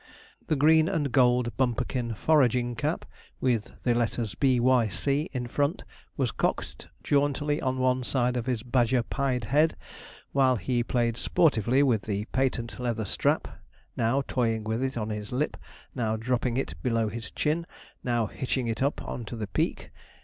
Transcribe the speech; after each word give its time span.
The 0.47 0.55
green 0.55 0.89
and 0.89 1.11
gold 1.11 1.55
Bumperkin 1.57 2.15
foraging 2.15 2.73
cap, 2.75 3.05
with 3.39 3.71
the 3.83 3.93
letters 3.93 4.33
'B.Y.C.' 4.33 5.29
in 5.31 5.45
front, 5.45 5.83
was 6.17 6.31
cocked 6.31 6.87
jauntily 7.03 7.61
on 7.61 7.77
one 7.77 8.03
side 8.03 8.35
of 8.35 8.47
his 8.47 8.63
badger 8.63 9.03
pyed 9.03 9.43
head, 9.43 9.75
while 10.31 10.55
he 10.55 10.81
played 10.83 11.17
sportively 11.17 11.83
with 11.83 12.01
the 12.01 12.25
patent 12.31 12.79
leather 12.79 13.05
strap 13.05 13.47
now, 13.95 14.23
toying 14.27 14.63
with 14.63 14.81
it 14.81 14.97
on 14.97 15.11
his 15.11 15.31
lip, 15.31 15.55
now 15.93 16.15
dropping 16.15 16.57
it 16.57 16.73
below 16.81 17.07
his 17.07 17.29
chin, 17.29 17.67
now 18.03 18.25
hitching 18.25 18.67
it 18.67 18.81
up 18.81 19.03
on 19.07 19.23
to 19.25 19.35
the 19.35 19.45
peak. 19.45 19.91